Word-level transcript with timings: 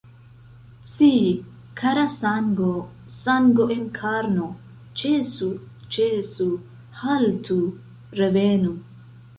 Ci, 0.91 1.09
kara 1.81 2.05
sango, 2.13 2.71
sango 3.17 3.69
en 3.77 3.85
karno, 3.99 4.49
ĉesu, 5.03 5.51
ĉesu, 5.99 6.51
haltu, 7.05 7.61
revenu! 8.23 8.77